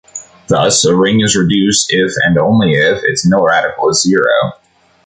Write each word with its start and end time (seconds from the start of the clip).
Thus, 0.47 0.83
a 0.83 0.95
ring 0.95 1.21
is 1.21 1.35
reduced 1.35 1.93
if 1.93 2.13
and 2.23 2.35
only 2.39 2.71
if 2.71 3.03
its 3.03 3.23
nilradical 3.31 3.91
is 3.91 4.01
zero. 4.01 4.53